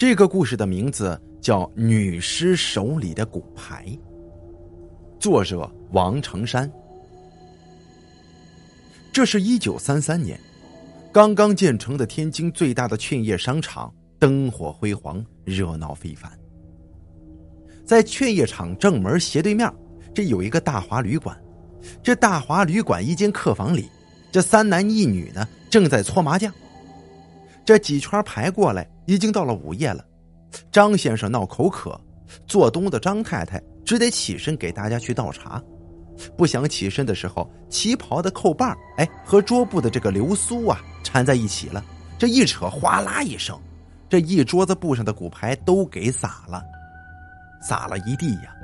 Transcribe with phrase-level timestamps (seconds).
[0.00, 3.84] 这个故事的名字叫《女尸手里的骨牌》，
[5.20, 6.72] 作者王成山。
[9.12, 10.40] 这是一九三三年，
[11.12, 16.32] 刚刚建成的天津最大的劝业商场灯火辉煌，热闹非凡。
[17.84, 19.70] 在劝业场正门斜对面，
[20.14, 21.38] 这有一个大华旅馆。
[22.02, 23.86] 这大华旅馆一间客房里，
[24.32, 26.50] 这三男一女呢正在搓麻将。
[27.66, 30.04] 这几圈牌过来，已经到了午夜了。
[30.70, 32.00] 张先生闹口渴，
[32.46, 35.60] 做东的张太太只得起身给大家去倒茶。
[36.36, 41.84] 不想起身的时候，旗袍的扣把哎，和桌布的这个流苏啊缠在一起了。
[42.20, 43.58] 这一扯，哗啦一声，
[44.08, 46.62] 这一桌子布上的骨牌都给洒了，
[47.60, 48.54] 洒了一地呀。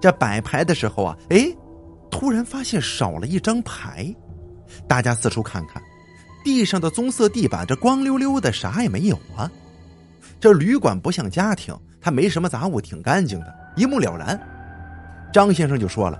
[0.00, 1.54] 这摆牌的时候啊，哎，
[2.10, 4.12] 突然发现少了一张牌，
[4.88, 5.80] 大家四处看看。
[6.44, 9.48] 地上的棕色地板，这光溜溜的，啥也没有啊！
[10.40, 14.38] 这旅馆不像家庭，它没什么杂物，挺干净的，一目了然。
[15.32, 16.18] 张先生就说了：“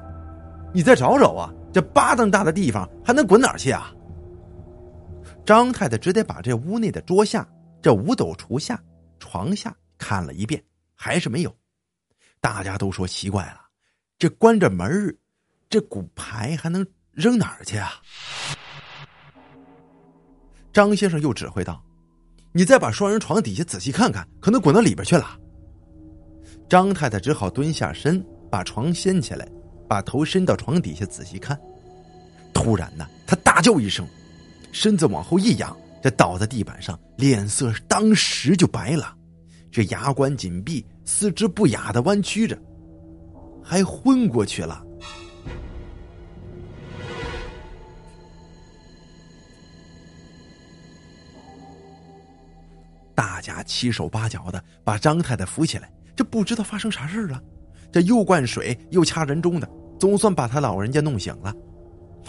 [0.74, 3.92] 你再找找啊，这巴掌大的地方还能滚哪儿去啊？”
[5.46, 7.48] 张太太只得把这屋内的桌下、
[7.80, 8.78] 这五斗橱下、
[9.18, 10.62] 床下看了一遍，
[10.94, 11.56] 还是没有。
[12.40, 13.60] 大家都说奇怪了，
[14.18, 15.16] 这关着门
[15.70, 17.92] 这骨牌还能扔哪儿去啊？
[20.70, 21.82] 张先生又指挥道
[22.52, 25.38] ：“你再把双人床底下仔细看看，可能滚到里边去了。”
[26.68, 29.48] 张太太只好蹲下身，把床掀起来，
[29.88, 31.58] 把头伸到床底下仔细看。
[32.52, 34.06] 突然呢，她大叫一声，
[34.72, 39.14] 身子往后一仰，这倒在地板上，脸色当时就白了，
[39.70, 42.58] 这牙关紧闭，四肢不雅的弯曲着，
[43.62, 44.84] 还昏过去了。
[53.18, 57.42] 大家七手八脚的把张太太扶起来，这不知道发生啥事了。
[57.90, 61.52] 这又灌水又掐人中的，总算把他老人家弄醒了。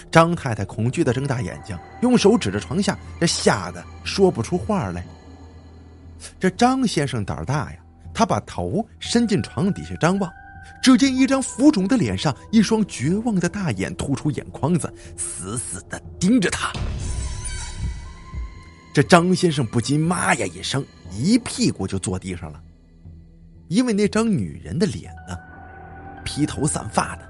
[0.10, 5.06] 张太太恐惧的睁大眼睛，用手指着床下，这吓得说不出话来。
[6.40, 7.78] 这张先生胆儿大呀，
[8.12, 10.32] 他把头伸进床底下张望，
[10.82, 16.74] 只见一张浮肿的脸上，一双绝望的大眼突出眼眶子，死死的盯着他。
[19.00, 22.62] 这张先生不禁“妈呀”一声，一屁股就坐地上了。
[23.70, 25.38] 因为那张女人的脸呢，
[26.26, 27.26] 披头散发的，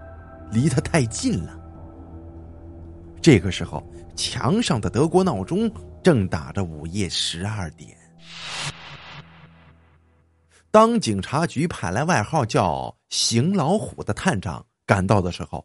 [0.52, 1.56] 离他太近了。
[3.22, 5.72] 这个时候，墙上的德国闹钟
[6.02, 7.96] 正打着午夜十二点。
[10.72, 15.64] 当警察局派来外号叫“邢老虎”的探长赶到的时候，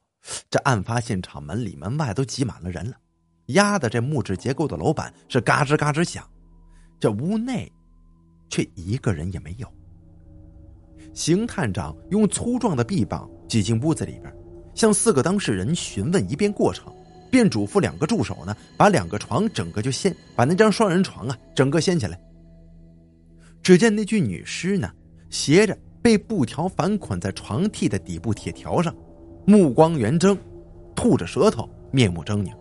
[0.50, 2.96] 这案发现场门里门外都挤满了人了。
[3.46, 6.24] 压的这木质结构的楼板是嘎吱嘎吱响，
[6.98, 7.70] 这屋内
[8.48, 9.66] 却一个人也没有。
[11.12, 14.34] 邢探长用粗壮的臂膀挤进屋子里边，
[14.74, 16.92] 向四个当事人询问一遍过程，
[17.30, 22.18] 便嘱咐两个助手呢，把两个床整个就掀，把那张双人床啊整个掀起来。
[23.62, 24.90] 只见那具女尸呢，
[25.30, 28.94] 斜着被布条反捆在床屉的底部铁条上，
[29.46, 30.36] 目光圆睁，
[30.96, 32.52] 吐着舌头，面目狰狞。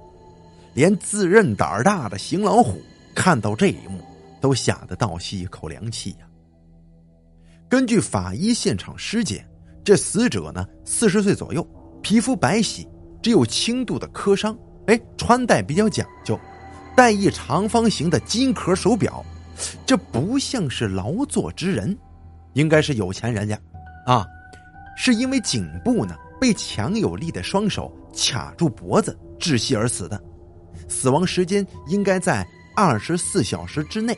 [0.73, 2.81] 连自认胆儿大的邢老虎
[3.15, 4.01] 看到这一幕，
[4.41, 6.27] 都吓得倒吸一口凉气呀。
[7.69, 9.47] 根据法医现场尸检，
[9.83, 11.67] 这死者呢四十岁左右，
[12.01, 12.87] 皮肤白皙，
[13.21, 14.57] 只有轻度的磕伤。
[14.87, 16.37] 哎，穿戴比较讲究，
[16.95, 19.23] 戴一长方形的金壳手表，
[19.85, 21.97] 这不像是劳作之人，
[22.53, 23.57] 应该是有钱人家，
[24.05, 24.27] 啊，
[24.97, 30.21] 是因为颈部呢被强有力的双手卡住脖子窒息而死的。
[30.87, 34.17] 死亡时间应该在二十四小时之内。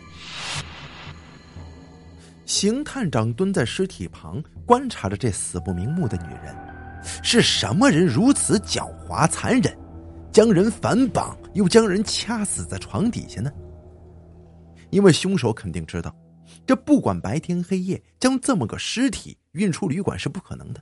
[2.46, 6.56] 邢探长蹲在尸体旁，观察着这死不瞑目的女人。
[7.24, 9.78] 是什么人如此狡猾残忍，
[10.32, 13.52] 将人反绑又将人掐死在床底下呢？
[14.90, 16.16] 因为凶手肯定知道，
[16.66, 20.82] 这不管白天黑夜，将这么个尸体运出旅馆是不可能的。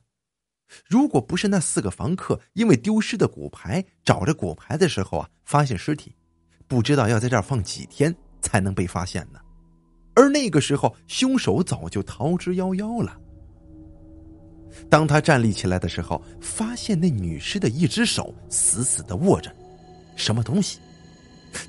[0.87, 6.15] 如果不是那四个房客因为丢失的骨牌找着骨牌的时候啊，发现尸体，
[6.67, 9.39] 不知道要在这儿放几天才能被发现呢。
[10.15, 13.19] 而那个时候，凶手早就逃之夭夭了。
[14.89, 19.55] 当他站立起来的时候，发现那女尸的一只手死死的握着
[20.15, 20.79] 什么东西。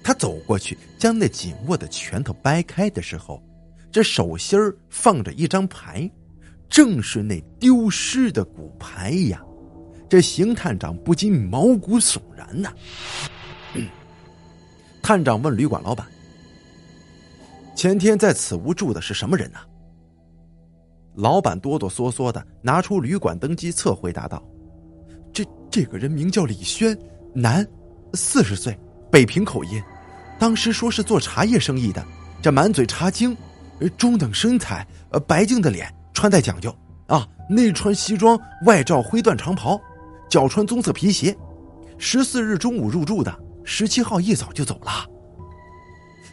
[0.03, 3.43] 他走过去，将那紧握的拳头掰开的时候，
[3.93, 6.11] 这手心儿放着一张牌。
[6.75, 9.41] 正是那丢失的骨牌呀！
[10.09, 12.73] 这邢探长不禁毛骨悚然呐。
[15.01, 16.05] 探长问旅馆老板
[17.77, 19.59] ：“前天在此屋住的是什么人呢？”
[21.15, 24.43] 老板哆哆嗦嗦的拿出旅馆登记册，回答道
[25.33, 26.99] ：“这这个人名叫李轩，
[27.33, 27.65] 男，
[28.15, 28.77] 四十岁，
[29.13, 29.81] 北平口音。
[30.41, 32.05] 当时说是做茶叶生意的，
[32.43, 33.37] 这满嘴茶精，
[33.97, 34.85] 中等身材，
[35.29, 36.75] 白净的脸，穿戴讲究
[37.09, 39.79] 啊，内穿西装，外罩灰缎长袍，
[40.31, 41.37] 脚穿棕色皮鞋。
[41.99, 45.07] 十四日中午入住的，十七号一早就走了。”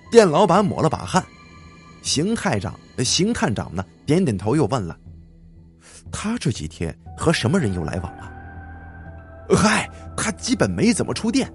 [0.09, 1.23] 店老板抹了把汗，
[2.01, 3.83] 邢太长、邢探长呢？
[4.05, 4.97] 点点头，又问了
[6.11, 8.31] ：“他这几天和什么人有来往啊
[9.55, 11.51] ？”“嗨，他基本没怎么出店，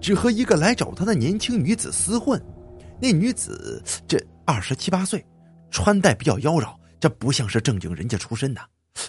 [0.00, 2.42] 只和一个来找他的年轻女子厮混。
[3.00, 5.24] 那女子这二十七八岁，
[5.70, 8.60] 穿戴比较妖娆，这不像是正经人家出身的。”“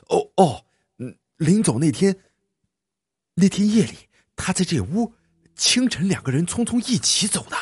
[0.09, 0.65] 哦哦，
[0.97, 2.15] 嗯，临走那天，
[3.35, 3.93] 那天夜里，
[4.35, 5.13] 他在这屋，
[5.55, 7.57] 清晨两个人匆匆一起走的。”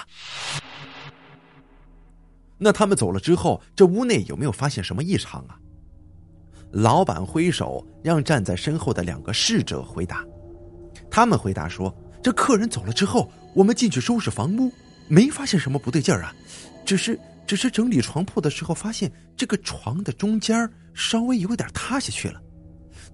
[2.58, 5.60] 那他们走了之后，这屋内有没有发现什么异常啊？
[6.72, 10.26] 老板挥手让站在身后的两个侍者回答。
[11.12, 11.94] 他们回答说
[12.24, 14.72] ：“这客人走了之后，我们进去收拾房屋，
[15.08, 16.34] 没发现什么不对劲儿啊，
[16.86, 22.42] 只是只是整理床铺的时候，发现这个床的中间稍微有点塌下去了。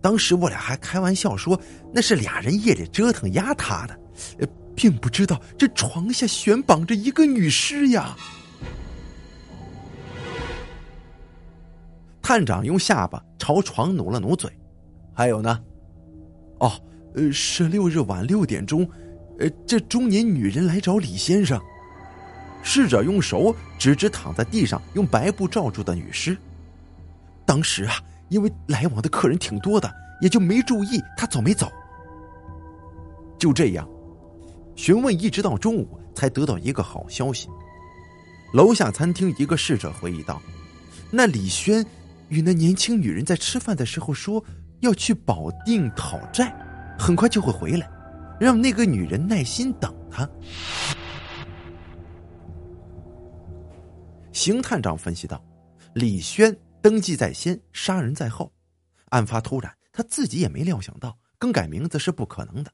[0.01, 1.59] 当时我俩还开玩笑说
[1.93, 3.99] 那是俩人夜里折腾压塌的，
[4.75, 8.15] 并不知道这床下悬绑着一个女尸呀。”
[12.21, 14.51] 探长用下巴朝床努了努嘴，
[15.13, 15.59] 还有呢？
[16.59, 16.71] 哦，
[17.15, 18.87] 呃，十六日晚六点钟，
[19.39, 21.59] 呃，这中年女人来找李先生。
[22.61, 26.38] 侍者用手指指躺在地上用白布罩住的女尸。
[27.45, 27.95] 当时啊，
[28.29, 29.91] 因为来往的客人挺多的，
[30.21, 31.71] 也就没注意她走没走。
[33.38, 33.88] 就这样，
[34.75, 37.47] 询问一直到中午才得到一个好消息。
[38.53, 40.41] 楼下餐厅一个侍者回忆道
[41.12, 41.85] ：“那李轩。”
[42.29, 44.45] 与那年轻女人在吃饭的时候说
[44.81, 46.55] 要去保定讨债，
[46.95, 47.89] 很快就会回来，
[48.39, 50.29] 让那个女人耐心等他。
[54.39, 55.44] 邢探长分析道
[55.94, 58.50] ：“李轩登记在先，杀人在后，
[59.09, 62.71] 案发突然，他自己也没料想到更改名字是不可能的，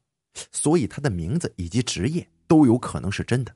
[0.51, 3.51] 所以他的名字以及职业都有可能是真的。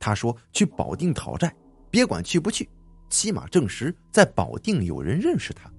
[0.00, 1.54] 他说去保定讨债，
[1.92, 2.68] 别管去不去。”
[3.08, 5.70] 起码证实在保定有人认识他。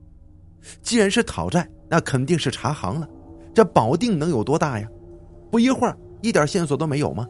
[0.82, 3.08] 既然是讨债，那肯定是查行了。
[3.54, 4.88] 这保定能有多大呀？
[5.52, 7.28] 不一会儿，一点线索都没有吗？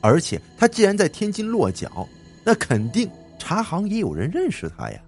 [0.00, 2.08] 而且他既然在天津落脚，
[2.42, 3.08] 那肯定
[3.44, 4.98] 茶行也有人认识他呀。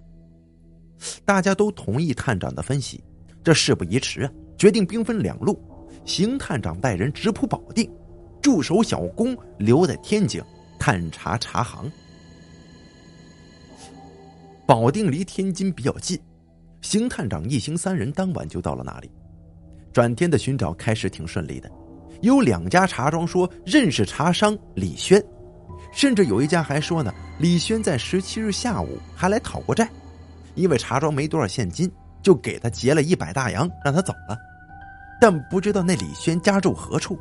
[1.25, 3.03] 大家都同意探长的分析。
[3.43, 5.59] 这事不宜迟啊，决定兵分两路。
[6.05, 7.91] 邢探长带人直扑保定，
[8.39, 10.39] 驻守小工留在天津
[10.77, 11.91] 探查茶行。
[14.67, 16.19] 保定离天津比较近，
[16.81, 19.09] 邢探长一行三人当晚就到了那里。
[19.91, 21.71] 转天的寻找开始挺顺利的，
[22.21, 25.23] 有两家茶庄说认识茶商李轩，
[25.91, 29.89] 甚至有一家还说呢，李轩在十七日下午还来讨过债，
[30.55, 31.91] 因为茶庄没多少现金，
[32.21, 34.37] 就给他结了一百大洋，让他走了。
[35.19, 37.17] 但不知道那李轩家住何处，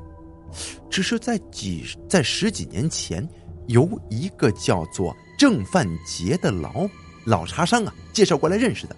[0.91, 3.27] 只是在几在十几年前，
[3.69, 6.89] 由一个叫做郑范杰的老。
[7.25, 8.95] 老茶商啊，介绍过来认识的。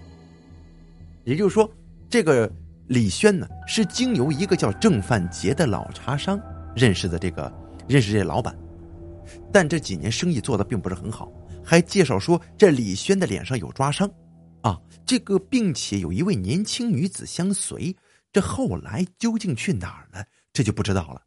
[1.24, 1.70] 也就是说，
[2.10, 2.50] 这个
[2.86, 6.38] 李轩呢，是经由一个叫郑范杰的老茶商
[6.76, 7.50] 认识的这个
[7.86, 8.54] 认识这老板。
[9.52, 11.32] 但这几年生意做的并不是很好，
[11.64, 14.10] 还介绍说这李轩的脸上有抓伤，
[14.62, 17.94] 啊，这个并且有一位年轻女子相随。
[18.30, 21.22] 这后来究竟去哪儿了，这就不知道了。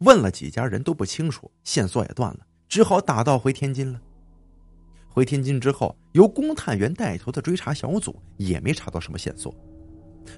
[0.00, 4.00] 问了几家人都不清楚，线索也断了，只好打道回天津了。
[5.08, 9.54] 回天津之后，由公探员带头的追查小组也没查到什么线索。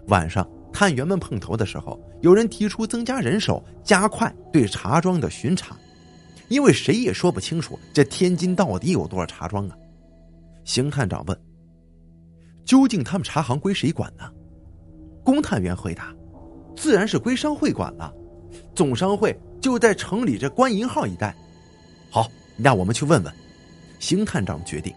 [0.07, 5.77] 晚上，探员们碰头的时候，有人提出增加人手，加快对茶庄的巡查，
[6.49, 9.77] 因为谁也说不清楚这天津到底有多少茶庄啊。
[10.65, 11.41] 邢探长问
[12.67, 14.25] ：“究竟他们茶行归谁管呢？”
[15.25, 16.15] 公探员回答
[16.77, 18.13] ：“自然是归商会管了，
[18.75, 21.35] 总商会就在城里这官银号一带。”
[22.11, 23.33] 好，那我们去问问。
[23.99, 24.93] 邢探长决定。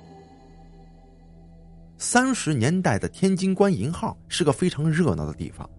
[2.01, 5.70] 三十年代的天津官银号是个非常热闹的地方，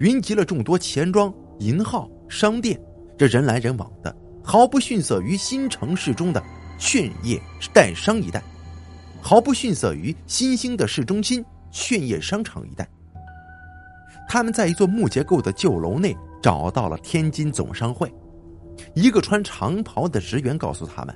[0.00, 2.76] 云集了众多钱庄、银号、商店，
[3.16, 6.42] 这人来人往的，毫不逊色于新城市中的
[6.80, 7.40] 劝业
[7.72, 8.42] 代商一带，
[9.22, 12.86] 毫不逊色于新兴的市中心劝业商场一带。
[14.28, 18.12] 他们在一座木结构的旧楼内找到了天津总商会，
[18.94, 21.14] 一个穿长袍的职员告诉他们。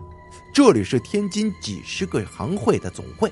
[0.54, 3.30] 这里是天津几十个行会的总会，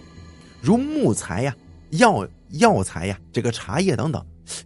[0.62, 1.56] 如木材呀、
[1.90, 4.24] 药药材呀、这个茶叶等等。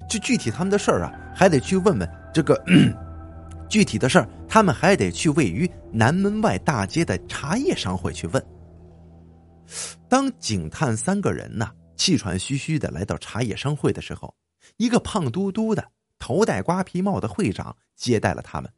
[0.08, 2.58] 就具体他们的事儿啊，还得去问问这个
[3.68, 8.42] 具体的事儿，他们还得去位于南门外大街的茶叶商会去问。
[10.08, 14.34] 当警探三个人呢气喘吁吁的来到茶叶商会的时候，
[14.78, 15.84] 一个胖嘟嘟的、
[16.18, 18.70] 头戴瓜皮帽的会长接待了他们。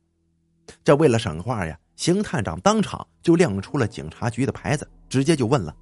[0.83, 5.73] 这为了省话呀，邢探长当场就亮出了警察局的牌子，直接就问了：“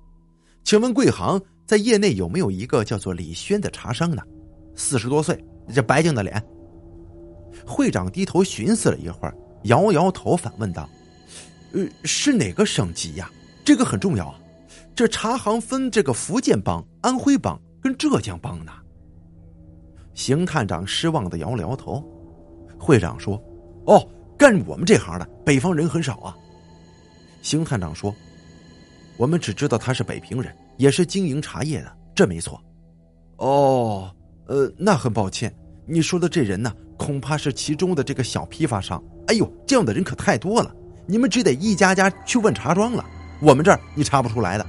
[0.64, 4.22] 请问贵行在业内有没有一个叫做李轩的茶商呢？
[4.74, 6.42] 四十多岁，这白净的脸。”
[7.66, 10.88] 会长低头寻思了一会儿，摇摇头，反问道
[11.72, 13.30] ：“呃，是哪个省级呀？
[13.64, 14.40] 这个很重要啊。
[14.94, 18.72] 这茶行分这个福建帮、安徽帮跟浙江帮呢。”
[20.14, 22.02] 邢探长失望的摇了摇头。
[22.78, 23.40] 会长说
[23.86, 24.04] ：“哦。”
[24.36, 26.36] 干我们这行的北方人很少啊。
[27.40, 28.12] 邢探长说
[29.16, 32.60] ：“我们只知道他是北平人，也是经营茶叶的，这没错。”
[33.38, 34.14] 哦，
[34.46, 35.54] 呃，那很抱歉，
[35.86, 39.02] 你说的这人呢，恐怕是其中的这个小批发商。
[39.26, 40.74] 哎呦，这样的人可太多了，
[41.06, 43.04] 你们只得一家家去问茶庄了。
[43.40, 44.64] 我们这儿你查不出来的。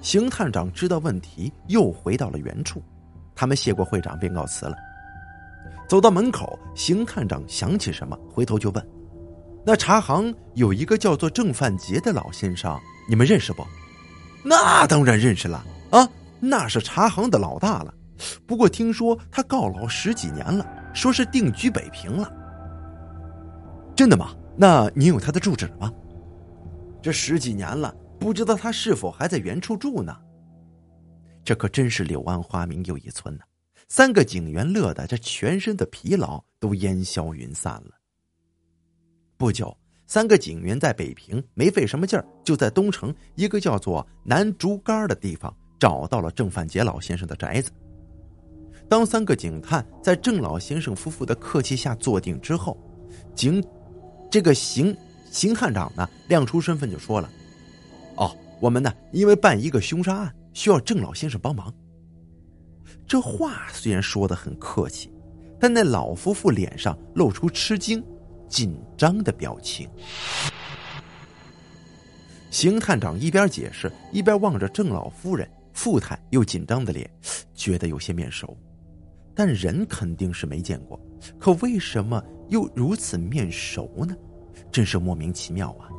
[0.00, 2.82] 邢探长知道问题，又回到了原处。
[3.34, 4.76] 他们谢过会长，便告辞了。
[5.88, 8.88] 走到门口，邢探长想起什么，回头就问
[9.66, 12.78] ：“那茶行有一个叫做郑范杰的老先生，
[13.08, 13.66] 你们认识不
[14.44, 17.94] ？”“那当然认识了啊，那是茶行的老大了。
[18.46, 22.30] 不过听说他告老十几年了，说是定居北平了。
[23.96, 24.34] ”“真的吗？
[24.56, 25.90] 那你有他的住址吗
[27.00, 30.14] ？”“这十几年了，不知道他是否还在原处住呢？”
[31.42, 33.44] 这可真是柳暗花明又一村呢。
[33.88, 37.90] 三个警员乐得这全身的疲劳都烟消云散了。
[39.36, 39.76] 不久，
[40.06, 47.70] 三个警员在北平没费什么劲儿，就在东城一个叫做南竹竿的地方找到了郑范杰老先生的宅子。
[48.88, 52.78] 当三个警探在郑老先生夫妇的客气下坐定之后，
[53.34, 53.62] 警
[54.30, 54.96] 这个邢
[55.30, 57.28] 邢探长呢亮出身份就说了
[58.16, 61.74] ：“哦，我们呢因为办一个凶杀案，需要郑老先生帮忙。”
[63.06, 65.10] 这话虽然说的很客气，
[65.58, 68.04] 但那老夫妇脸上露出吃惊、
[68.54, 69.90] 紧张的表情。
[72.52, 77.10] 邢探长一边解释，一边望着郑老夫人、富太又紧张的脸，
[77.52, 78.56] 觉得有些面熟，
[79.34, 81.00] 但人肯定是没见过，
[81.36, 84.14] 可为什么又如此面熟呢？
[84.70, 85.90] 真是莫名其妙啊！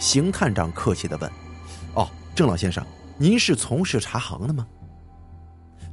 [0.00, 1.30] 邢探长客气的问
[1.94, 2.84] ：“哦，郑老先生，
[3.16, 4.66] 您是从事茶行的吗？”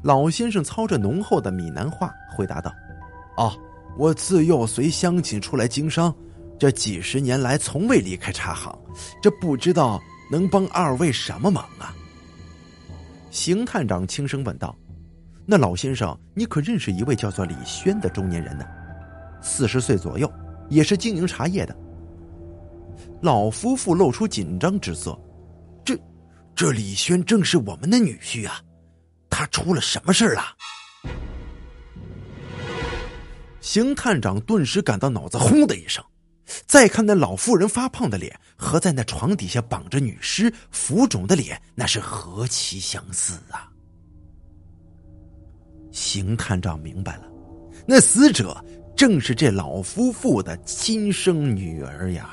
[0.02, 2.74] 老先生操着浓厚的闽南话回答道
[3.38, 3.56] ：“哦，
[3.98, 6.14] 我自幼随乡亲出来经商，
[6.60, 8.78] 这几十年来从未离开茶行，
[9.22, 11.94] 这不知道能帮二位什么忙啊？”
[13.30, 14.76] 邢探长轻声问道
[15.46, 18.66] ：“那老先生，你可认识一位叫做李轩的中年人呢？
[19.42, 20.32] 四十岁左右，
[20.70, 21.76] 也是经营茶叶的。”
[23.22, 25.18] 老夫妇露出紧张之色
[25.84, 25.98] ：“这，
[26.56, 28.60] 这李轩正是我们的女婿啊！”
[29.30, 30.44] 他出了什么事了？
[33.64, 36.04] 邢探长顿时感到脑子轰的一声，
[36.68, 43.72] 再看那老妇人发胖的脸和在那床底下绑着女尸浮肿的脸，那是何其相似啊！
[45.94, 47.24] 邢探长明白了，
[47.88, 48.62] 那死者
[48.98, 52.30] 正是这老夫妇的亲生女儿呀。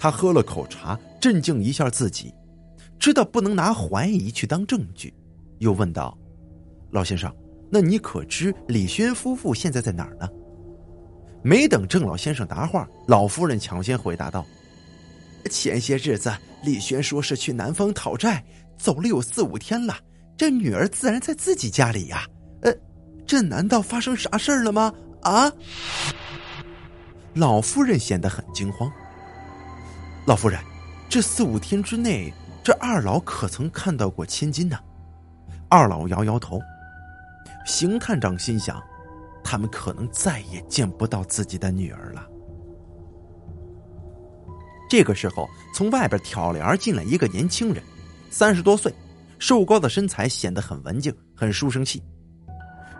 [0.00, 2.34] 他喝了口茶，镇静一下自己。
[2.98, 5.14] 知道不能拿怀疑去当证据，
[5.58, 6.18] 又问道
[6.90, 7.32] ：“老先生，
[7.70, 10.28] 那你可知李轩夫妇现在在哪儿呢？”
[11.42, 14.44] 没等郑老先生答话，老夫人抢先回答道
[15.50, 16.32] ：“前些日子
[16.64, 18.44] 李轩说是去南方讨债，
[18.76, 19.96] 走了有四五天了。
[20.36, 22.24] 这女儿自然在自己家里呀。
[22.62, 22.72] 呃，
[23.24, 24.92] 这难道发生啥事儿了吗？
[25.22, 25.50] 啊？”
[27.34, 28.90] 老夫人显得很惊慌。
[30.26, 30.60] 老夫人，
[31.08, 32.32] 这四五天之内。
[32.64, 34.76] 这二老可曾看到过千金呢？
[35.70, 36.60] 二老摇摇头。
[37.68, 38.82] 邢探长心想，
[39.44, 42.26] 他们可能再也见不到自己的女儿了。
[44.88, 47.84] 这个时候，从外边挑帘进来一个年轻人，
[48.30, 48.90] 三十多岁，
[49.38, 52.02] 瘦高的身材显得很文静，很书生气。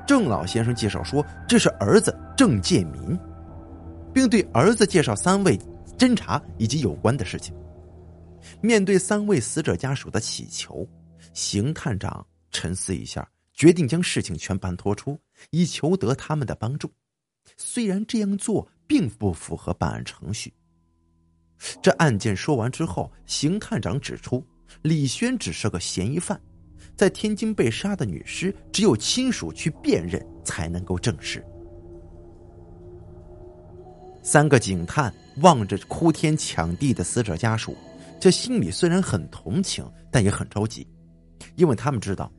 [0.07, 3.19] 郑老先生介绍说，这是儿子郑建民，
[4.13, 5.59] 并对儿子介绍三位
[5.97, 7.55] 侦查以及有关的事情。
[8.61, 10.87] 面对三位死者家属的乞求，
[11.33, 13.27] 邢探长沉思一下，
[13.59, 15.19] 决定将事情全盘托出，
[15.51, 16.89] 以求得他们的帮助。
[17.57, 20.55] 虽然这样做并不符合办案程序。
[21.83, 24.47] 这案件说完之后，邢探长指出，
[24.83, 26.41] 李轩只是个嫌疑犯，
[26.95, 31.45] 在天津被杀的女尸，只有亲属去辨认才能够证实。
[34.23, 37.77] 三个警探望着哭天抢地的死者家属，
[38.21, 40.87] 这心里虽然很同情，但也很着急，
[41.57, 42.31] 因为他们知道，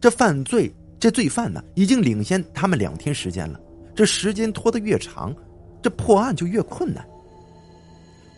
[0.00, 3.60] 这犯罪这罪犯呢，已经领先他们两天时间了。
[3.94, 5.34] 这时间拖得越长，
[5.82, 7.06] 这破案就越困难。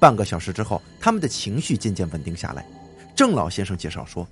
[0.01, 2.67] 半个小时之后，他们的情绪渐渐稳定下来。
[3.15, 4.27] 郑老先生介绍说：“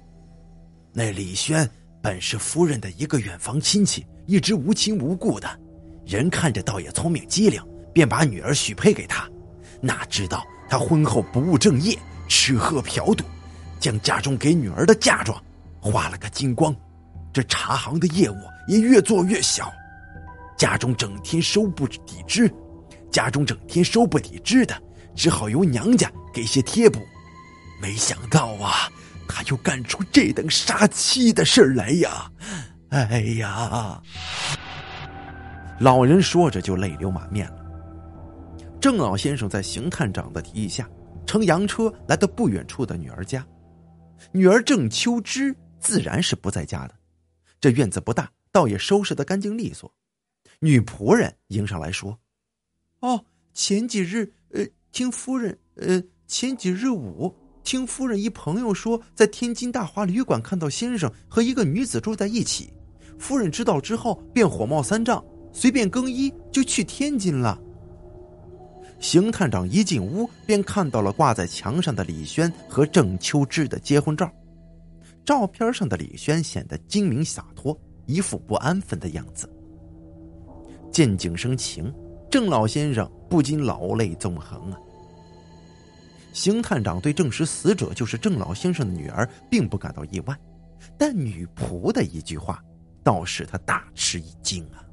[0.93, 1.69] 那李轩
[2.03, 5.49] 本是夫人的一个远房亲戚，一直无亲无故的，
[6.05, 9.29] 人看着倒也聪明机灵，便把女儿许配给他。
[9.81, 11.97] 哪知道他婚后不务正业，
[12.27, 13.25] 吃喝嫖赌，
[13.79, 15.41] 将家中给女儿的嫁妆
[15.81, 16.75] 花了个精光，
[17.33, 19.73] 这茶行的业务也越做越小。”
[20.57, 22.53] 家中整天收不抵支，
[23.11, 24.75] 家中整天收不抵支的，
[25.15, 27.01] 只好由娘家给些贴补。
[27.81, 28.91] 没想到啊，
[29.27, 32.31] 他又干出这等杀妻的事来呀！
[32.91, 34.03] 哎呀！
[35.79, 37.65] 老人说着就泪流满面了。
[38.79, 40.87] 郑老先生在邢探长的提议下，
[41.25, 43.43] 乘洋车来到不远处的女儿家。
[44.31, 46.95] 女儿郑秋枝自然是不在家的，
[47.61, 49.93] 这院子不大，倒也收拾得干净利索。
[50.61, 52.19] 女仆人迎上来说
[53.01, 62.73] ：“哦，前几日，呃，听夫人，呃，前几日午，听夫人一朋友说，在天津大华旅馆看到先生和一个女子住在一起。
[63.19, 67.61] 夫人知道之后，便火冒三丈，随便更衣就去天津了。”
[69.01, 74.31] 邢探长一进屋，便看到了挂在墙上的李轩和郑秋枝的结婚照。
[75.25, 79.49] 照片上的李轩显得精明洒脱，一副不安分的样子。
[80.91, 81.93] 见景生情，
[82.31, 84.79] 郑老先生不禁老泪纵横啊。
[86.33, 90.37] 邢探长对证实死者就是郑老先生的女儿，并不感到意外，
[90.99, 92.63] 但女仆的一句话，
[93.03, 94.85] 倒使他大吃一惊啊。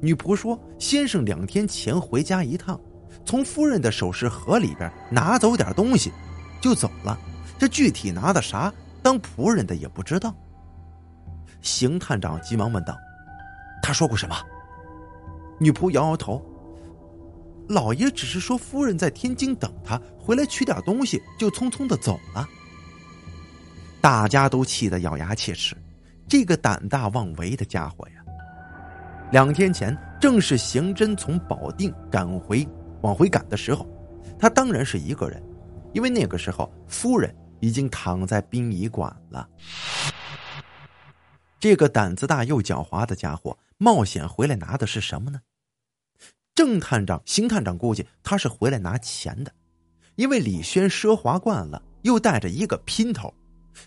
[0.00, 2.80] 女仆说：“先生两天前回家一趟，
[3.24, 6.12] 从夫人的首饰盒里边拿走点东西，
[6.60, 7.18] 就走了。
[7.58, 10.34] 这具体拿的啥，当仆人的也不知道。”
[11.62, 12.96] 邢探长急忙问道
[13.82, 14.36] ：“他说过什么？”
[15.60, 16.42] 女仆摇摇头，
[17.68, 22.48] 老爷只是说夫人在天津等他，回来取点东西，就匆匆的走了。
[24.00, 25.76] 大家都气得咬牙切齿，
[26.26, 28.14] 这个胆大妄为的家伙呀！
[29.30, 32.66] 两天前正是刑侦从保定赶回
[33.02, 33.86] 往回赶的时候，
[34.38, 35.42] 他当然是一个人，
[35.92, 39.48] 因为那个时候夫人已经躺在殡仪馆了。
[41.58, 45.40] 这个胆子大又狡猾的家伙，冒险回来拿的是什么呢？
[46.54, 49.52] 郑探长、邢探长估计他是回来拿钱的，
[50.16, 53.32] 因为李轩奢华惯了，又带着一个姘头，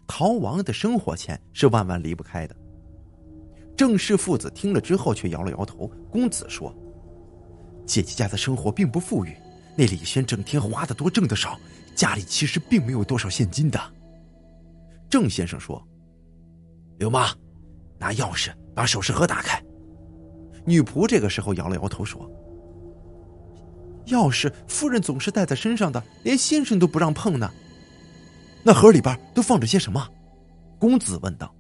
[0.07, 2.55] 逃亡的生活钱是万万离不开的。
[3.75, 5.87] 郑氏父子听了之后却摇了摇头。
[6.11, 6.73] 公子说
[7.85, 9.35] ：“姐姐家的生活并不富裕，
[9.75, 11.59] 那李轩整天花的多，挣的少，
[11.95, 13.79] 家里其实并没有多少现金的。”
[15.09, 15.81] 郑先生说
[16.97, 17.27] ：“刘妈，
[17.99, 19.61] 拿钥匙把首饰盒打开。”
[20.65, 22.29] 女仆这个时候摇了摇头说。
[24.07, 27.49] 钥匙，夫人总是带在身上的，连先生都不让碰呢。
[28.63, 30.05] 那盒里边都放着些什么？
[30.77, 31.53] 公子问道。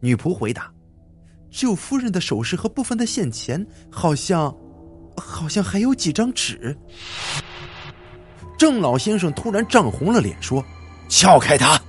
[0.00, 0.72] 女仆回答
[1.50, 4.54] ：“只有夫人的首饰和部分的现钱，好像，
[5.16, 6.76] 好像还有几张纸。”
[8.60, 10.62] 郑老先生突然涨红了脸，说
[11.08, 11.80] ：“撬开它！”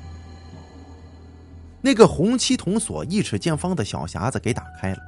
[1.84, 5.00] 那个红漆铜锁一尺见方的小匣子给打开了，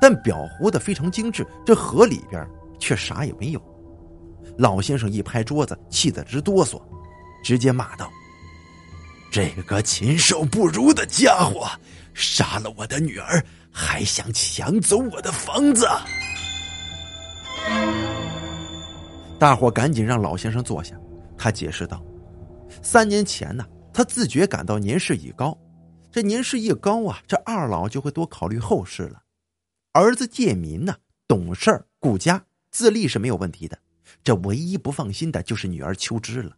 [0.00, 2.46] 但裱糊的非常精致，这盒里边
[2.78, 3.60] 却啥也没有。
[4.56, 6.80] 老先生一拍桌子，气得直哆嗦，
[7.42, 8.08] 直接骂道
[9.32, 11.68] ：“这个禽兽不如的家伙，
[12.14, 15.88] 杀了我的女儿，还想抢走我的房子！”
[19.40, 20.94] 大伙赶紧让老先生坐下。
[21.34, 22.04] 他解释道
[22.82, 25.56] ：“三年前呢，他自觉感到年事已高，
[26.12, 29.22] 这年事一高啊，这二老就会多考虑后事了。
[29.94, 30.94] 儿子建民呢，
[31.26, 33.78] 懂事儿、顾家、自立是没有问题的。”
[34.22, 36.54] 这唯一不放心的就是女儿秋枝了。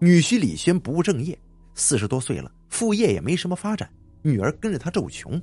[0.00, 1.38] 女婿李轩不务正业，
[1.74, 3.88] 四十多岁了，副业也没什么发展，
[4.20, 5.40] 女儿跟着他咒穷。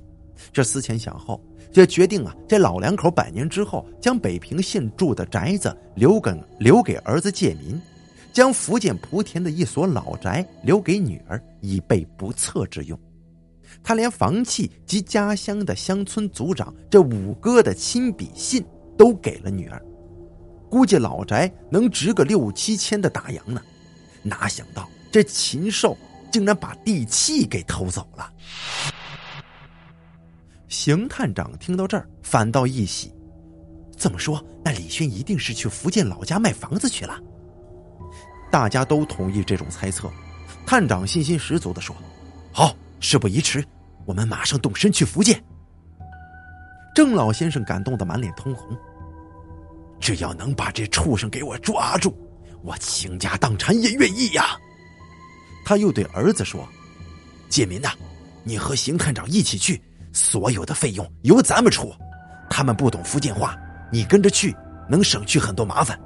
[0.51, 1.41] 这思前想后，
[1.71, 7.79] 就决定啊，这老两口百年之后，将北平县住的宅子留给留给儿子建民，
[8.33, 12.99] 将福建莆田的一所老宅留给女儿，以备不测之用。
[13.83, 18.63] 他连房契及家乡的乡村族长这五哥的亲笔信
[18.97, 19.81] 都给了女儿。
[20.69, 23.61] 估计老宅能值个六七千的大洋呢，
[24.23, 25.97] 哪想到这禽兽
[26.31, 28.31] 竟然把地契给偷走了。
[30.71, 33.13] 邢探长听到这儿，反倒一喜。
[33.97, 37.19] 这么说，那李轩一定是去福建老家卖房子去了。
[38.49, 40.09] 大家都同意这种猜测。
[40.65, 41.93] 探长信心十足的说
[42.53, 43.61] ：“好，事不宜迟，
[44.05, 45.43] 我们马上动身去福建。”
[46.95, 48.65] 郑老先生感动的满脸通红。
[49.99, 52.15] 只要能把这畜生给我抓住，
[52.63, 54.55] 我倾家荡产也愿意呀！
[55.65, 56.65] 他又对儿子说
[57.49, 57.91] ：“建民呐，
[58.45, 59.81] 你和邢探长一起去，
[60.13, 61.93] 所有的费用由咱们出。
[62.49, 63.57] 他们不懂福建话，
[63.91, 64.55] 你跟着去
[64.89, 65.99] 能省去很多麻烦。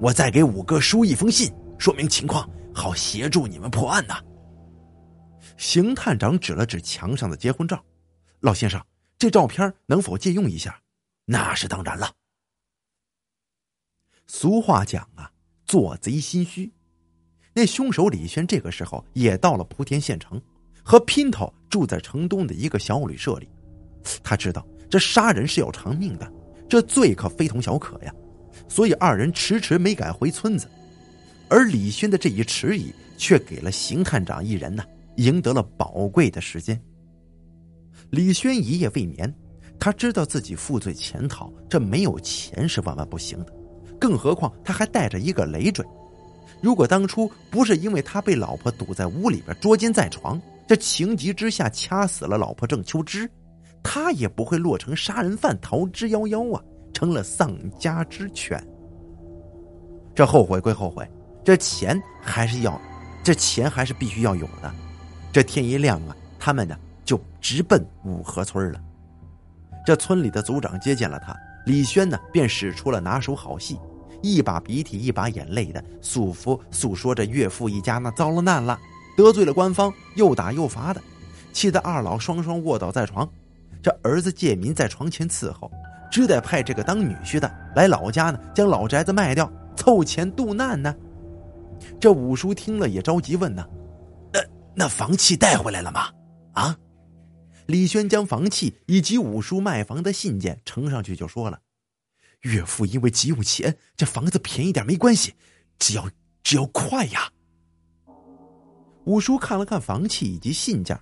[0.00, 4.20] 我再给五哥书一封信，说明情况，好协助你们破案呐。”
[5.56, 7.84] 邢探长指了指墙上的结婚照
[8.38, 8.80] ：“老先生，
[9.18, 10.80] 这照片能否借用一下
[11.26, 12.12] ？”“那是当然了。”
[14.28, 15.32] 俗话讲啊，
[15.64, 16.72] 做贼心虚。
[17.52, 20.40] 那凶手李轩这个时候也到了莆田县城，
[20.88, 23.46] 和姘头住在城东的一个小旅社里。
[24.22, 26.32] 他知道这杀人是要偿命的，
[26.66, 28.14] 这罪可非同小可呀，
[28.68, 30.66] 所以二人迟迟没敢回村子。
[31.50, 34.82] 而李轩的这一迟疑，却给了邢探长一人呢
[35.16, 36.80] 赢得了宝贵的时间。
[38.08, 39.30] 李轩一夜未眠，
[39.78, 43.52] 他知道自己负罪潜逃，这没有钱是万万不行的。
[44.00, 45.84] 更何况他还带着一个累赘，
[46.62, 53.28] 如果当初不是因为他被老婆堵在屋里边捉奸在床，这情急之下掐死了老婆郑秋枝，
[53.82, 58.62] 他也不会落成杀人犯逃之夭夭啊，成了丧家之犬。
[60.14, 61.10] 这后悔归后悔，
[61.42, 62.78] 这钱还是要，
[63.24, 64.70] 这钱还是必须要有的。
[65.32, 68.78] 这天一亮啊，他们呢就直奔五河村了。
[69.86, 71.34] 这村里的族长接见了他。
[71.64, 73.78] 李轩呢，便使出了拿手好戏，
[74.22, 78.78] 一把鼻涕一把眼泪的诉说诉说着岳父一家那遭了难了，
[79.18, 81.02] 得罪了官方，又打又罚的，
[81.52, 83.28] 气得二老双双卧倒在床。
[83.82, 85.68] 这儿子建民在床前伺候，
[86.08, 90.94] 只得派这个当女婿的来老家呢，将老宅子卖掉，凑钱渡难呢。
[92.00, 93.66] 这五叔听了也着急问呢
[94.32, 94.40] ：“那
[94.76, 96.12] 那房契带回来了吗？
[96.52, 96.78] 啊？”
[97.66, 101.58] 李轩将房契以及五叔卖房的信件呈上去，就说了
[102.42, 105.34] ：“岳父因为急用钱，这房子便宜点没关系，
[105.76, 106.08] 只要
[106.44, 107.28] 只要快呀。”
[109.08, 110.94] 五叔看了看房契以及信件，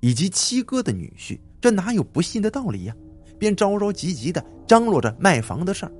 [0.00, 2.96] 以及七哥的女婿，这哪有不信的道理呀？
[3.38, 5.92] 便着着急急的张罗着卖房的事儿。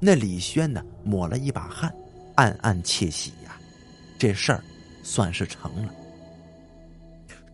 [0.00, 1.94] 那李轩呢，抹了一把汗，
[2.34, 3.56] 暗暗窃喜呀，
[4.18, 4.64] 这事儿
[5.04, 5.94] 算是成了。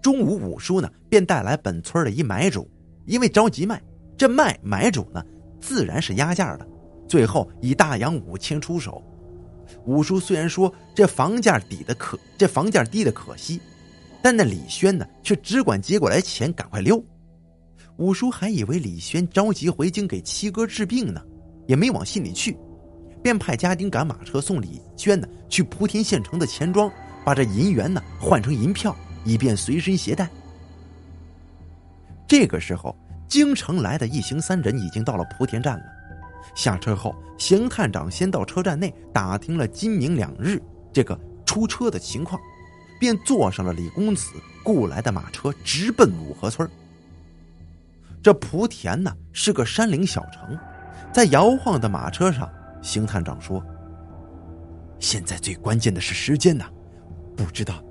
[0.00, 2.66] 中午，五叔呢便带来本村的一买主，
[3.04, 3.78] 因为着急卖，
[4.16, 5.22] 这卖买主呢
[5.60, 6.66] 自然是压价的，
[7.06, 9.04] 最后以大洋五千出手。
[9.84, 13.60] 五叔虽然说这房价低的可，这房价低的可惜，
[14.22, 17.02] 但那李轩呢却只管接过来钱，赶快溜。
[17.96, 21.22] 五叔还以为李轩着急回京给七哥治病呢，
[21.66, 22.56] 也没往心里去，
[23.22, 26.90] 便派家丁赶马车送李轩呢去莆田县城的钱庄，
[27.24, 28.96] 把这银元呢换成银票。
[29.24, 30.28] 以便随身携带。
[32.26, 32.92] 这个时候，
[33.28, 35.84] 京城来的一行三人已经到了莆田站了。
[36.54, 42.40] 下车后，邢探长先到车站内打听了今明两日这个出车的情况，
[42.98, 46.68] 便坐上了李公子雇来的马车，直奔五河村。
[48.22, 50.56] 这莆田呢是个山岭小城，
[51.12, 52.48] 在摇晃的马车上，
[52.80, 53.60] 邢探长说
[55.00, 56.70] ：“现在最关键的是时间呐，
[57.36, 57.82] 不知道。”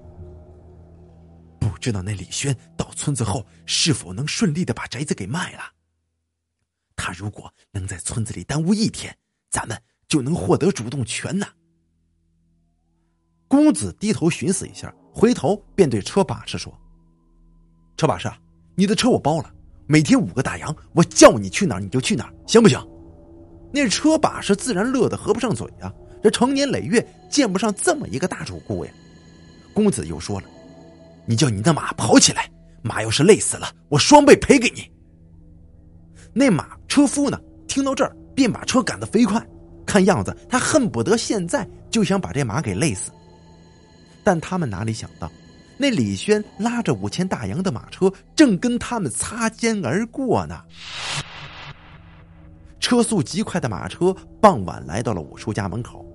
[1.60, 5.60] 不知道那李轩到村子后是否能顺利的把宅子给卖了。
[7.04, 9.18] 他如果能在村子里耽误一天，
[9.50, 9.76] 咱们
[10.08, 11.48] 就能获得主动权呢。
[13.48, 16.72] 公子低头寻思一下，回头便对车把式说
[17.98, 18.32] ：“车把式，
[18.76, 19.52] 你的车我包了，
[19.88, 22.80] 每天五个大洋，我叫你去哪儿你就去哪儿，行不行？”
[23.74, 28.92] 那车把式自然乐得合不上嘴啊，这成年累月见不上这么一个大主顾呀。
[29.74, 30.48] 公子又说了。
[31.26, 32.48] 你叫你的马跑起来，
[32.84, 34.92] 马要是累死了，我双倍赔给你。
[36.34, 37.40] 那马车夫呢？
[37.68, 39.46] 听到这儿，便把车赶得飞快，
[39.86, 43.12] 看样子他恨不得现在就想把这马给累死。
[44.24, 45.32] 但他们哪里想到，
[45.78, 50.62] 那李轩拉着五千大洋的马车正跟他们擦肩而过呢。
[52.80, 56.06] 车速极快的马车傍晚来到了五叔家门口，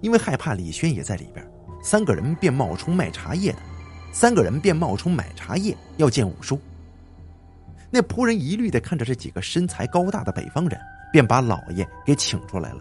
[0.00, 1.46] 因为害怕李轩也在里边，
[1.82, 3.58] 三个人便冒充卖茶叶的。
[4.12, 6.58] 三个人便冒充买茶叶要见五叔。
[7.96, 10.78] 那仆人疑虑的看着这几个身材高大的北方人，
[11.10, 12.80] 便把老爷给请出来了。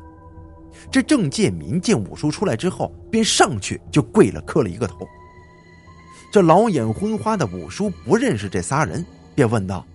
[0.92, 5.08] 这郑建民见五叔出来之后，便上去就跪了，磕了一个头。
[6.34, 9.86] 这老眼昏花的五叔不认识这仨人，便问道：“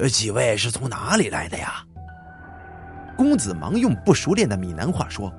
[0.00, 1.84] 呃，几位是从哪里来的呀？”
[3.18, 5.30] 公子忙用不熟练的闽南话说：“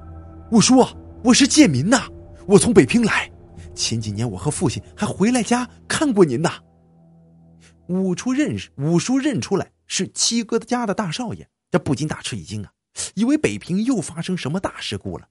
[0.54, 0.86] 五叔，
[1.24, 2.04] 我是建民呐，
[2.45, 3.28] 我从北平来。
[3.74, 6.52] 前几年我和父亲还回来家看过您呐。”
[7.88, 12.71] 五叔认识五叔认出来是七哥家的大少爷，这不禁大吃一惊啊，
[13.13, 15.28] 以为北平又发生什么大事故了。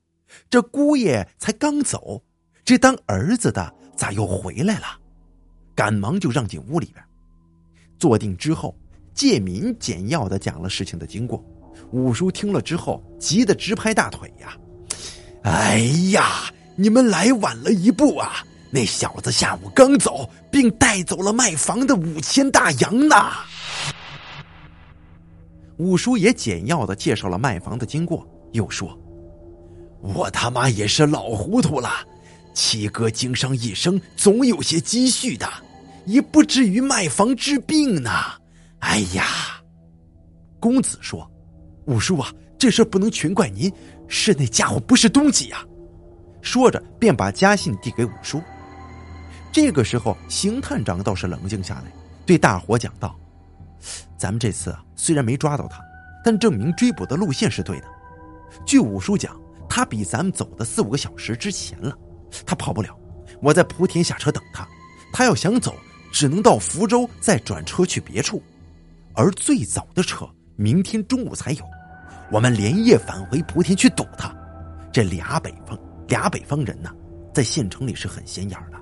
[0.49, 2.23] 这姑爷才刚走，
[2.65, 4.87] 这当儿子的咋又回来了？
[5.75, 7.05] 赶忙就让进屋里边，
[7.99, 8.77] 坐定之后，
[9.13, 11.45] 介民简要的讲了事情的经过。
[11.91, 14.57] 五叔听了之后，急得直拍大腿呀！
[15.43, 15.79] 哎
[16.13, 18.45] 呀，你们来晚了一步啊！
[18.75, 23.15] 那小子下午刚走，并带走了卖房的五千大洋呢。
[25.77, 28.99] 五叔也简要的介绍了卖房的经过，又说
[30.03, 31.89] ：“我他妈也是老糊涂了，
[32.53, 35.49] 七哥经商一生，总有些积蓄的，
[36.05, 38.11] 也不至于卖房治病呢。
[38.81, 39.25] 哎呀！”
[40.59, 41.31] 公子说。
[41.87, 43.73] 五叔啊，这事不能全怪您，
[44.09, 45.65] 是那家伙不是东西呀！
[46.43, 48.43] 说着，便把家信递给五叔。
[49.55, 51.85] 这个时候，邢探长倒是冷静下来，
[52.27, 53.17] 对大伙讲道
[54.19, 55.81] ：“咱们这次啊，虽然没抓到他，
[56.25, 57.87] 但证明追捕的路线是对的。
[58.67, 61.97] 据五叔讲，他比咱们走的四五个小时之前了，
[62.45, 62.99] 他跑不了。
[63.41, 64.67] 我在莆田下车等他，
[65.13, 65.73] 他要想走，
[66.11, 68.43] 只能到福州再转车去别处，
[69.13, 71.65] 而最早的车明天中午才有。”
[72.29, 74.35] 我们连夜返回莆田去堵他，
[74.93, 76.91] 这俩北方俩北方人呢，
[77.33, 78.74] 在县城里是很显眼的。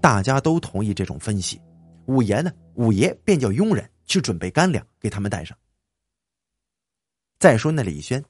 [0.00, 1.60] 大家都同意这种分析，
[2.06, 5.56] 五爷呢，五爷便叫佣人去准备干粮给他们带上。
[7.38, 8.24] 再说那李轩，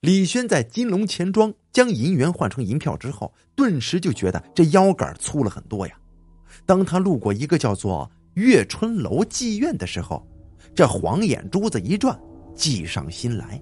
[0.00, 5.98] 李轩在金龙钱庄将银元换成银票之后，顿时就觉得这腰杆粗了很多呀。
[6.66, 10.26] 当他路过一个叫做月春楼妓院的时候，
[10.74, 12.18] 这黄眼珠子一转。
[12.52, 13.58] 计上心来，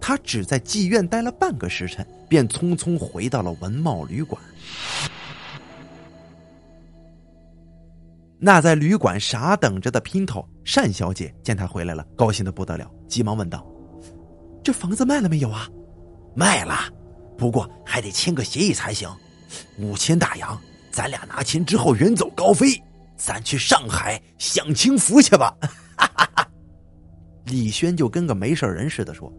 [0.00, 4.40] 他只在妓院待了半个时辰，便匆匆回到了文茂旅馆。
[8.38, 13.66] 那在旅馆傻等着的姘头单小姐见他回来了，高兴的不得了，急忙问道
[14.62, 15.68] ：“这房子卖了没有啊
[16.36, 16.74] ？”“卖了，
[17.38, 19.08] 不过还得签个协议才行。
[19.78, 20.58] 五千大洋，
[20.90, 22.80] 咱俩拿钱之后远走高飞，
[23.16, 25.56] 咱去上海享清福去吧。”
[27.46, 29.32] 李轩就跟个没事人似的说：“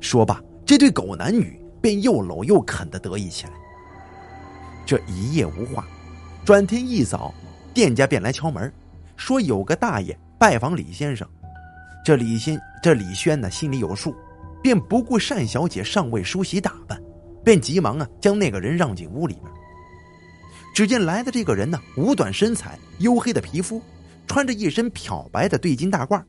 [0.00, 3.52] 说罢，这对狗男女便又搂又啃的得意起来。
[4.86, 5.84] 这一夜无话，
[6.44, 7.34] 转天一早，
[7.72, 8.72] 店家便来敲门，
[9.16, 11.26] 说有个大爷拜访李先生。
[12.04, 14.14] 这李先这李轩呢心里有数，
[14.62, 17.00] 便不顾单小姐尚未梳洗打扮，
[17.44, 19.46] 便急忙啊将那个人让进屋里边。
[20.74, 23.80] 只见来的这个人呢，五短身材，黝黑的皮肤，
[24.26, 26.22] 穿着一身漂白的对襟大褂。”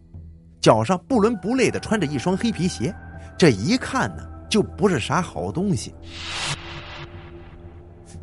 [0.62, 2.94] 脚上不伦不类的穿着一双黑皮鞋，
[3.38, 5.94] 这一看呢就不是啥好东西。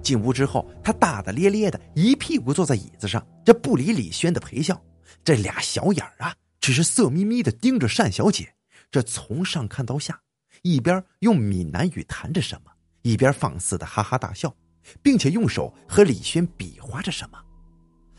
[0.03, 4.81] 进屋之后，他大大咧咧的一屁股坐在椅子上，这不理李轩的陪笑，
[5.25, 8.53] 这俩小眼儿啊，只是色眯眯的盯着单小姐，
[8.91, 10.21] 这从上看到下，
[10.63, 12.71] 一边用闽南语谈着什么，
[13.03, 14.55] 一边放肆的哈哈大笑，
[15.03, 17.39] 并且用手和李轩比划着什么，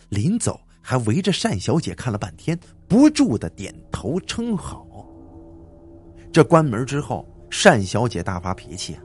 [0.10, 0.60] 临走。
[0.84, 5.08] 还围着单小姐看了半天，不住的点头称好。
[6.34, 7.24] 这关门之后，
[7.64, 9.04] 单小姐大发脾气啊！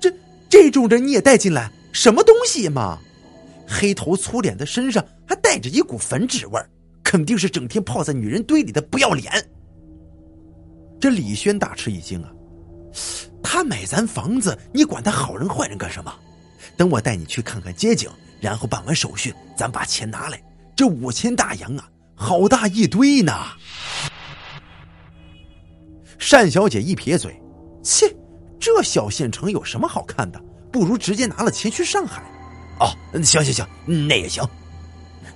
[0.00, 0.12] 这
[0.50, 2.98] 这种人你也带进来，什么东西嘛？
[3.66, 6.60] 黑头粗脸的身上还带着一股粉脂味
[7.02, 9.32] 肯定是整天泡在女人堆里的不要脸。
[11.00, 12.30] 这李轩大吃一惊啊！
[13.42, 16.14] 他买咱房子，你管他好人坏人干什么？
[16.76, 20.38] 等我带你去看看街景，然后办完手续，咱把钱拿来。
[20.76, 23.32] 这五千大洋啊，好大一堆呢！
[26.30, 27.40] 单小姐一撇嘴
[27.82, 28.14] ：“切，
[28.60, 30.38] 这小县城有什么好看的？
[30.70, 32.22] 不如直接拿了钱去上海。”
[32.80, 32.88] 哦，
[33.22, 33.66] 行行行，
[34.08, 34.46] 那也行。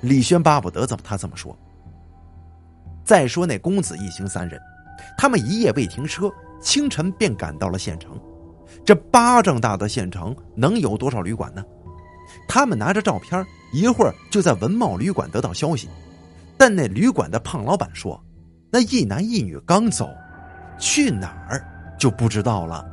[0.01, 1.57] 李轩巴不得怎么他这么说。
[3.05, 4.61] 再说那公子一行三人，
[5.17, 8.19] 他们一夜未停车，清晨便赶到了县城。
[8.85, 11.65] 这巴掌大的县城能有多少旅馆呢？
[12.47, 13.45] 他们拿着照片。
[13.73, 15.89] 一会儿就在文茂旅馆得到消息，
[16.59, 18.21] 但那旅馆的胖老板说，
[18.69, 20.11] 那一男一女刚走，
[20.77, 21.65] 去哪儿
[21.97, 22.85] 就不知道了。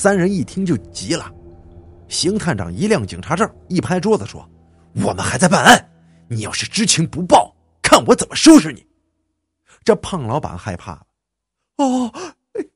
[0.00, 1.30] 三人一听就急了，
[2.08, 4.48] 邢探长一亮警察证，一拍桌子说
[5.04, 5.90] ：“我们还在办案，
[6.26, 8.82] 你要是知情不报，看我怎么收拾你！”
[9.84, 11.02] 这胖老板害怕了
[11.76, 12.10] ：“哦，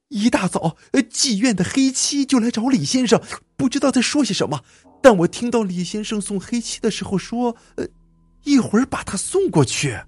[0.08, 3.18] 一大早，妓院的黑妻就来找李先生，
[3.56, 4.60] 不知道在说些什么。
[5.00, 7.86] 但我听到李先生送黑妻的时候说：“呃，
[8.42, 9.98] 一会儿把他送过去。”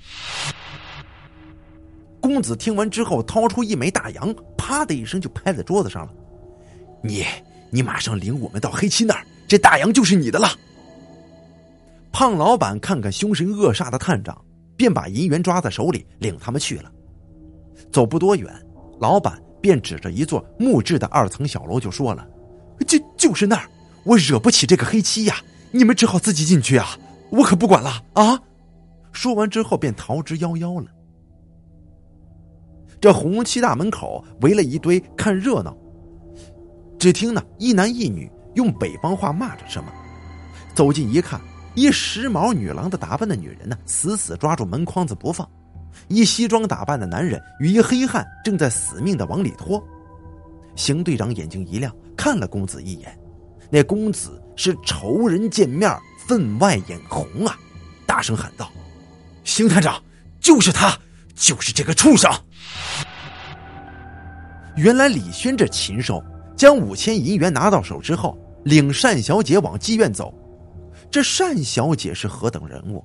[2.20, 6.12] 公子听完之后，掏出一枚大洋，啪的一声就拍在桌子上了。
[7.06, 7.24] 你，
[7.70, 10.48] 你马上领我们到黑漆那儿，这大洋就是你的了。
[12.12, 14.42] 胖老板看看凶神恶煞的探长，
[14.76, 16.90] 便把银元抓在手里，领他们去了。
[17.92, 18.50] 走不多远，
[19.00, 22.26] 老板便指着一座木质的二层小楼就说了
[22.86, 23.68] ：“就就是那儿。”
[24.04, 25.34] 我惹不起这个黑漆呀，
[25.72, 26.96] 你们只好自己进去啊，
[27.30, 28.40] 我可不管了啊！
[29.10, 30.90] 说完之后便逃之夭夭了。
[33.00, 35.76] 这红旗大门口围了一堆看热闹，
[36.98, 39.92] 只听呢一男一女用北方话骂着什么。
[40.74, 41.40] 走近一看，
[41.74, 45.46] 一时髦女郎的打扮的女人呢，死死抓住门框子不放；
[46.08, 49.82] 一西装打扮的男人与一黑汉正在死命的往里拖。
[50.74, 53.18] 邢队长眼睛一亮，看了公子一眼。
[53.70, 55.90] 那公子是仇人见面
[56.28, 57.58] 分外眼红啊！
[58.06, 58.70] 大声喊道
[59.42, 60.00] ：“邢探长，
[60.38, 60.96] 就是他，
[61.34, 62.30] 就是这个畜生！”
[64.76, 66.22] 原来李轩这禽兽
[66.56, 70.34] 将五千银元拿到手之后，领单小姐往妓院走。
[71.10, 73.04] 这单小姐是何等人物？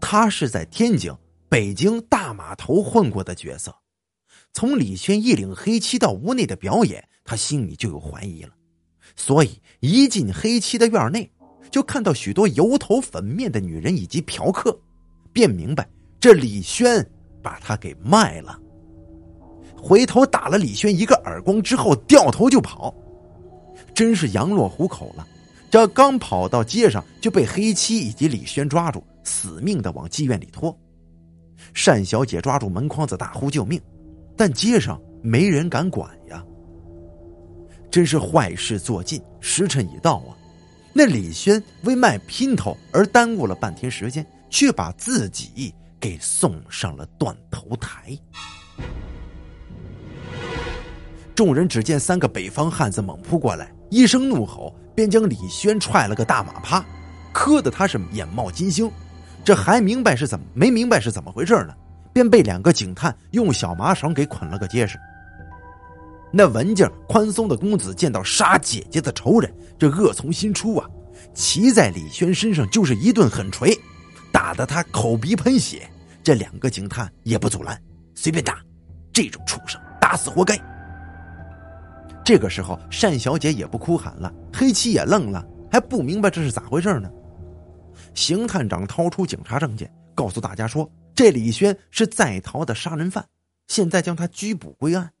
[0.00, 1.12] 她是在天津、
[1.48, 3.74] 北京大码头混过的角色。
[4.52, 8.50] 从李轩一领黑漆到屋内的表演，他心里就有怀疑了。
[9.16, 11.28] 所以一进黑漆的院内，
[11.70, 14.78] 就看到许多油头粉面的女人以及嫖客，
[15.32, 15.88] 便明白
[16.20, 17.04] 这李轩
[17.42, 18.58] 把他给卖了。
[19.84, 22.94] 回头打了李轩一个耳光之后，掉头就跑，
[23.94, 25.28] 真是羊落虎口了。
[25.70, 30.74] 这刚跑到街上，就被黑漆以及李轩抓住，死命的往妓院里拖。
[31.84, 33.78] 单小姐抓住门框子大呼救命，
[34.38, 36.42] 但街上没人敢管呀。
[37.90, 40.32] 真是坏事做尽，时辰已到啊！
[40.94, 48.18] 那李轩为卖姘头而耽误了半天时间，却把自己给送上了断头台。
[51.34, 56.84] 众人只见三个北方汉子猛扑过来，一声怒吼，便将李轩踹了个大马趴，
[57.32, 58.90] 磕得他是眼冒金星。
[59.44, 61.74] 这还明白是怎么没明白是怎么回事呢？
[62.12, 64.96] 便被两个警探用小麻绳给捆了个结实。
[66.32, 70.88] 那文静宽松的公子见到杀姐姐的仇人，这恶从心出啊！
[71.34, 73.76] 骑在李轩身上就是一顿狠锤，
[74.32, 75.88] 打得他口鼻喷血。
[76.22, 77.76] 这两个警探也不阻拦，
[78.14, 78.58] 随便打，
[79.12, 80.56] 这种畜生打死活该。
[82.24, 87.10] 这个时候，单小姐也不哭喊了，黑七也愣了，还不明白这是咋回事呢。
[88.14, 93.28] 邢探长掏出警察证件，告诉大家说：“这李轩是在逃的杀人犯，
[93.68, 95.12] 现在将他拘捕归案。”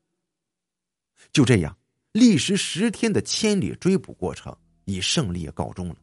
[1.30, 1.76] 就这样，
[2.12, 5.96] 历时十天的千里追捕过程以胜利告终了。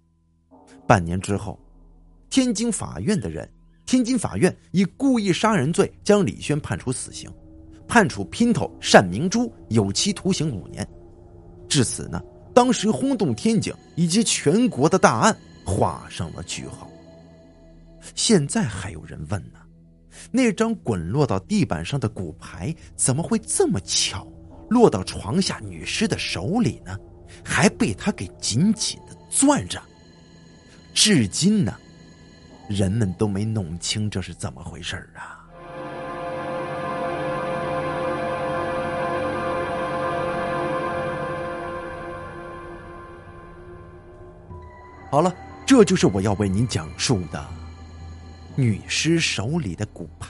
[0.88, 1.60] 半年之后，
[2.30, 3.52] 天津法院的人，
[3.88, 7.32] 天津法院以故意杀人罪将李轩判处死刑，
[7.92, 10.88] 判处姘头单明珠有期徒刑五年。
[11.68, 12.22] 至此呢，
[12.54, 16.90] 当时轰动天津以及全国的大案画上了句号。
[18.16, 19.60] 现在还有人问呢，
[20.32, 24.26] 那张滚落到地板上的骨牌怎么会这么巧？
[24.70, 26.98] 落到床下女尸的手里呢，
[27.44, 29.82] 还被他给紧紧的攥着。
[30.94, 31.76] 至今呢，
[32.70, 35.41] 人们都没弄清这是怎么回事啊！
[45.12, 47.46] 好了，这就是我要为您讲述的
[48.56, 50.30] 女尸手里的骨牌。